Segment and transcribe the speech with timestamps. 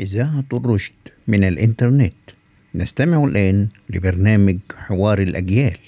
[0.00, 0.94] إذاعة الرشد
[1.28, 2.14] من الإنترنت.
[2.74, 5.78] نستمع الآن لبرنامج حوار الأجيال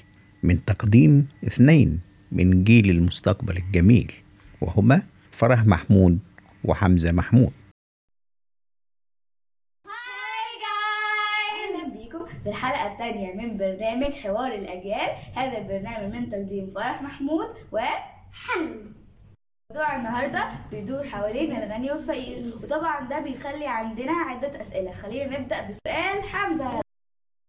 [0.43, 2.01] من تقديم اثنين
[2.33, 4.13] من جيل المستقبل الجميل
[4.61, 6.19] وهما فرح محمود
[6.65, 7.53] وحمزة محمود.
[9.87, 15.11] هاي جايز أهلا بيكم في الحلقة الثانية من برنامج حوار الأجيال.
[15.37, 17.79] هذا البرنامج من تقديم فرح محمود و
[18.33, 19.02] حمد
[19.73, 24.93] موضوع النهارده بيدور حوالين الغني والفقير وطبعا ده بيخلي عندنا عدة أسئلة.
[24.93, 26.83] خلينا نبدأ بسؤال حمزة.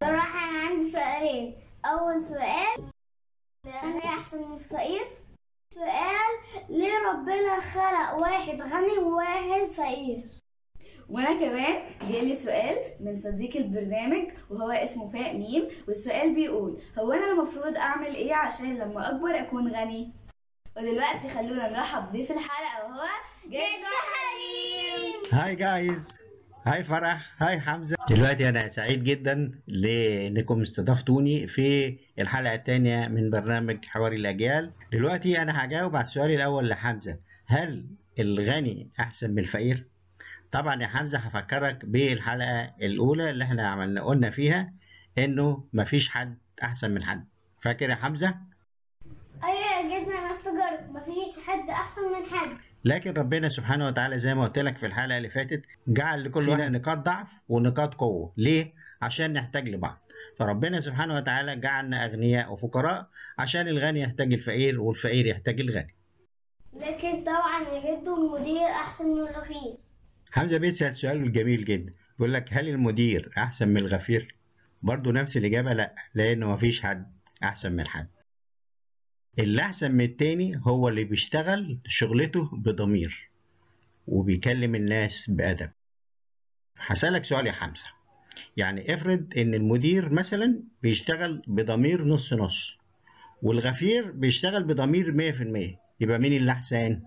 [0.04, 1.55] صراحة أنا عندي سؤالين.
[1.86, 2.90] أول سؤال
[3.66, 5.02] الغني أحسن من الفقير؟
[5.73, 6.34] سؤال
[6.70, 10.23] ليه ربنا خلق واحد غني وواحد فقير؟
[11.09, 11.81] وأنا كمان
[12.12, 15.67] جالي سؤال من صديق البرنامج وهو اسمه فاء ميم.
[15.88, 20.12] والسؤال بيقول هو أنا المفروض أعمل إيه عشان لما أكبر أكون غني؟
[20.77, 23.08] ودلوقتي خلونا نرحب بضيف الحلقة وهو
[23.45, 26.23] جدو حليم هاي جايز.
[26.66, 27.36] هاي فرح.
[27.44, 27.95] هاي حمزة.
[28.09, 34.72] دلوقتي أنا سعيد جدا لأنكم استضفتوني في الحلقة الثانية من برنامج حواري الأجيال.
[34.92, 37.20] دلوقتي أنا هجاوب على السؤال الأول لحمزة.
[37.45, 37.86] هل
[38.20, 39.88] الغني أحسن من الفقير؟
[40.52, 44.73] طبعا يا حمزة هفكرك بالحلقة الأولى اللي إحنا عملنا قلنا فيها
[45.17, 47.28] إنه مفيش حد أحسن من حد.
[47.61, 48.36] فاكر يا حمزة؟
[49.44, 52.58] أيوة يا جدنا أنا افتكرت مفيش حد أحسن من حد.
[52.86, 56.72] لكن ربنا سبحانه وتعالى زي ما قلت لك في الحلقة اللي فاتت جعل لكل واحد
[56.72, 58.34] نقاط ضعف ونقاط قوة.
[58.38, 59.98] ليه؟ عشان نحتاج لبعض.
[60.40, 63.08] فربنا سبحانه وتعالى جعلنا أغنياء وفقراء
[63.40, 65.95] عشان الغني يحتاج الفقير والفقير يحتاج الغني.
[66.73, 69.78] لكن طبعا جدو المدير أحسن من الغفير.
[70.32, 71.92] حمزة بيسال سؤال جميل جدا.
[72.20, 74.36] بيقول لك هل المدير أحسن من الغفير؟
[74.82, 77.12] برضه نفس الإجابة لا لأنه مفيش حد
[77.44, 78.08] أحسن من حد.
[79.39, 83.30] اللي أحسن من التاني هو اللي بيشتغل شغلته بضمير
[84.08, 85.72] وبيكلم الناس بأدب.
[86.78, 87.86] هسألك سؤال يا حمزة.
[88.58, 92.77] يعني افرض إن المدير مثلا بيشتغل بضمير نص نص
[93.44, 97.02] والغفير بيشتغل بضمير 100% يبقى مين اللي أحسن؟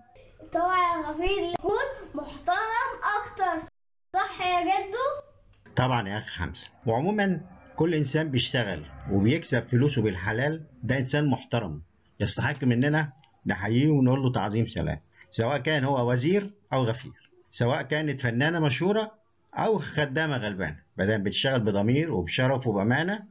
[0.53, 3.67] طبعا الغفير يكون محترم أكتر.
[4.15, 5.27] صح يا جدو؟
[5.75, 6.67] طبعا يا أخي حمزة.
[6.85, 7.41] وعموما
[7.75, 11.81] كل إنسان بيشتغل وبيكسب فلوسه بالحلال ده إنسان محترم.
[12.19, 13.13] يستحق مننا
[13.45, 14.99] نحييه ونقول له تعظيم سلام.
[15.31, 17.11] سواء كان هو وزير أو غفير.
[17.49, 19.11] سواء كانت فنانة مشهورة
[19.53, 20.79] أو خدامة غلبانة.
[20.97, 23.23] ما دام بتشتغل بضمير وبشرف وبأمانة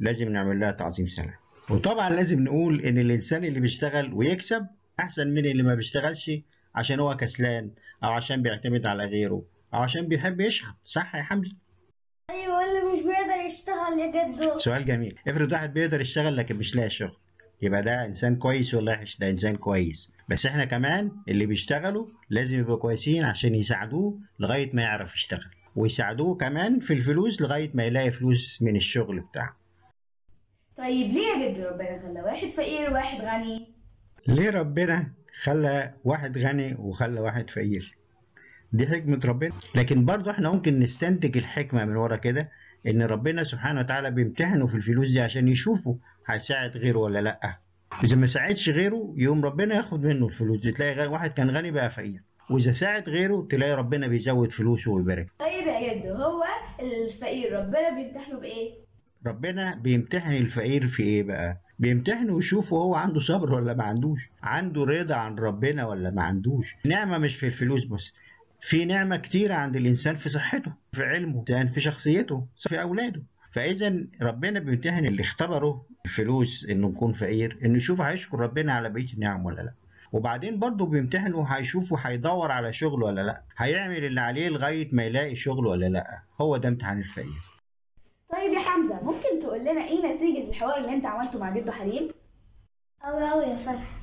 [0.00, 1.34] لازم نعمل لها تعظيم سلام.
[1.70, 4.66] وطبعا لازم نقول إن الإنسان اللي بيشتغل ويكسب
[5.00, 6.30] أحسن من اللي ما بيشتغلش
[6.74, 7.70] عشان هو كسلان
[8.04, 9.42] أو عشان بيعتمد على غيره
[9.74, 11.56] أو عشان بيحب يشحت صح يا حمزه
[12.30, 14.58] أيوة اللي مش بيقدر يشتغل يا جدو.
[14.58, 15.18] سؤال جميل.
[15.28, 17.16] افرض واحد بيقدر يشتغل لكن مش لاقي شغل.
[17.62, 20.12] يبقى ده إنسان كويس ولا وحش؟ ده إنسان كويس.
[20.28, 25.50] بس إحنا كمان اللي بيشتغلوا لازم يبقوا كويسين عشان يساعدوه لغاية ما يعرف يشتغل.
[25.76, 29.56] ويساعدوه كمان في الفلوس لغاية ما يلاقي فلوس من الشغل بتاعه.
[30.76, 33.74] طيب ليه يا جدو ربنا خلى واحد فقير وواحد غني؟
[34.28, 37.96] ليه ربنا خلى واحد غني وخلى واحد فقير؟
[38.72, 39.50] دي حكمة ربنا.
[39.74, 42.50] لكن برضه إحنا ممكن نستنتج الحكمة من ورا كده.
[42.86, 45.94] إن ربنا سبحانه وتعالى بيمتحنه في الفلوس دي عشان يشوفوا
[46.26, 47.58] هيساعد غيره ولا لأ.
[48.04, 51.90] إذا ما ساعدش غيره يقوم ربنا ياخد منه الفلوس دي تلاقي واحد كان غني بقى
[51.90, 52.22] فقير.
[52.50, 55.26] وإذا ساعد غيره تلاقي ربنا بيزود فلوسه ويبارك.
[55.38, 56.44] طيب يا جدو هو
[57.06, 58.70] الفقير ربنا بيمتحنه بإيه؟
[59.26, 64.84] ربنا بيمتحن الفقير في إيه بقى؟ بيمتحنه ويشوفه هو عنده صبر ولا ما عندوش؟ عنده
[64.84, 68.14] رضا عن ربنا ولا ما عندوش؟ نعمة مش في الفلوس بس.
[68.60, 73.22] في نعمة كتيرة عند الإنسان في صحته في علمه في شخصيته في أولاده.
[73.52, 79.12] فإذا ربنا بيمتحن اللي اختبره الفلوس إنه يكون فقير إنه يشوف هيشكر ربنا على بقية
[79.14, 79.72] النعم ولا لأ.
[80.12, 83.42] وبعدين برضه بيمتحنه هيشوفه هيدور على شغل ولا لأ.
[83.56, 86.20] هيعمل اللي عليه لغاية ما يلاقي شغل ولا لأ.
[86.40, 87.42] هو ده امتحان الفقير.
[88.32, 92.08] طيب يا حمزة ممكن تقول لنا إيه نتيجة الحوار اللي أنت عملته مع جدو حليم
[93.04, 93.97] أوي أوي يا فرح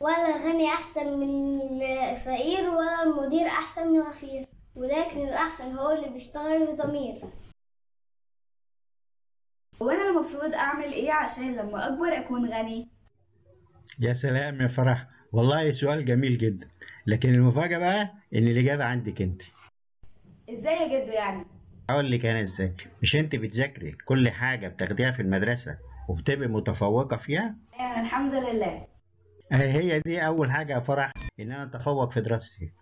[0.00, 4.46] ولا الغني أحسن من الفقير ولا المدير أحسن من الغفير
[4.76, 7.14] ولكن الأحسن هو اللي بيشتغل بضمير.
[9.82, 12.88] هو أنا المفروض أعمل إيه عشان لما أكبر أكون غني؟
[14.00, 15.06] يا سلام يا فرح.
[15.32, 16.68] والله سؤال جميل جدا.
[17.06, 19.42] لكن المفاجأة بقى إن الإجابة عندك أنت.
[20.50, 21.44] إزاي يا جدو يعني؟
[21.90, 22.72] أقول لك أنا إزاي.
[23.02, 28.86] مش أنت بتذاكري كل حاجة بتاخديها في المدرسة وبتبقي متفوقة فيها؟ أنا الحمد لله.
[29.52, 32.72] هي دي أول حاجة يا فرح إن أنا أتفوق في دراستي.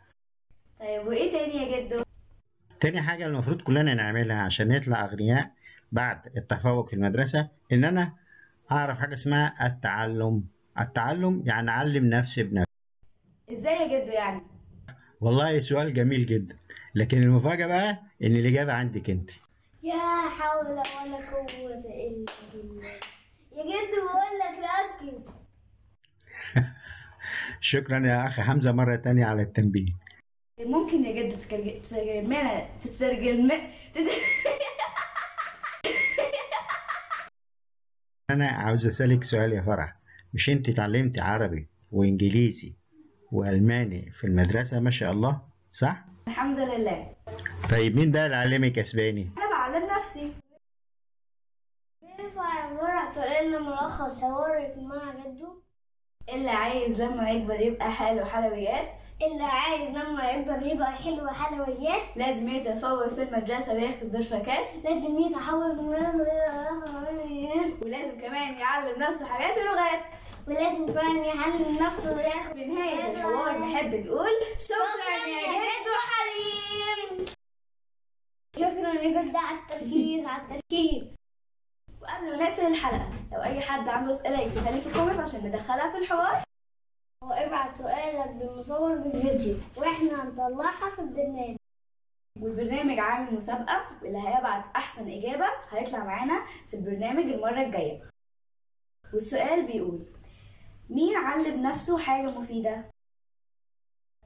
[0.81, 2.03] طيب وإيه تاني يا جدو؟
[2.81, 5.50] تاني حاجة المفروض كلنا نعملها عشان نطلع أغنياء
[5.93, 8.12] بعد التفوق في المدرسة إن أنا
[8.73, 10.44] أعرف حاجة اسمها التعلم.
[10.81, 12.70] التعلم يعني أعلم نفسي بنفسي.
[13.53, 14.43] إزاي يا جدو يعني؟
[15.20, 16.56] والله سؤال جميل جدا
[16.94, 19.31] لكن المفاجأة بقى إن الإجابة عندك أنت.
[19.82, 20.82] يا حول ولا
[21.31, 22.85] قوة إلا بالله
[23.53, 24.65] يا جد بقول لك
[25.03, 25.43] ركز
[27.72, 28.42] شكرا يا أخي.
[28.42, 29.92] حمزة مرة تانية على التنبيه.
[30.60, 33.48] ممكن يا جد تترجم- تترجمنا تترجم
[33.94, 33.98] تت-
[38.30, 39.96] أنا عاوز أسألك سؤال يا فرح.
[40.34, 42.76] مش أنت اتعلمتي عربي وإنجليزي
[43.32, 45.40] وألماني في المدرسة؟ ما شاء الله
[45.72, 47.16] صح؟ الحمد لله.
[47.70, 50.32] طيب مين بقى اللي علمك أسباني؟ أنا بعلم نفسي.
[52.02, 54.20] ينفع عبارة عن سؤال ملخص.
[54.20, 55.62] حوارك مع جده.
[56.28, 59.02] اللي عايز لما يكبر يبقى حاله حلويات.
[59.22, 62.02] اللي عايز لما يكبر يبقى حلو حلويات.
[62.16, 65.78] لازم يتفوق في المدرسة وياخد برفكات لازم يتحول
[67.82, 70.16] ولازم كمان يعلم نفسه حاجات ولغات.
[70.48, 77.24] ولازم كمان يعلم نفسه وياخد في نهاية الحوار نحب نقول شكرا يا جد حليم.
[78.56, 80.62] شكرا يا جد على التركيز على التركيز.
[83.72, 86.42] حد عنده أسئلة يكتبها لي في الكومنتس عشان ندخلها في الحوار.
[87.24, 91.56] وابعت سؤالك بالمصور بالفيديو وإحنا هنطلعها في البرنامج.
[92.40, 98.02] والبرنامج عامل مسابقة واللي هيبعت أحسن إجابة هيطلع معانا في البرنامج المرة الجاية.
[99.12, 100.06] والسؤال بيقول
[100.90, 102.84] مين علم نفسه حاجة مفيدة؟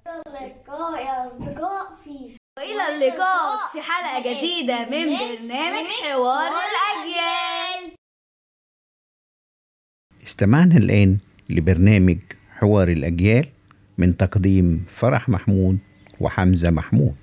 [0.06, 7.45] اللقاء يا أصدقاء في وإلى اللقاء في حلقة جديدة من برنامج حوار الأجيال.
[10.26, 11.19] استمعنا الآن
[11.50, 12.19] لبرنامج
[12.50, 13.46] حوار الأجيال
[13.99, 15.78] من تقديم فرح محمود
[16.20, 17.14] وحمزة محمود.